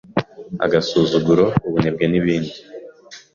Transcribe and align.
agasuzuguro, 0.65 1.45
ubunebwe 1.67 2.05
n’ibindi. 2.07 2.53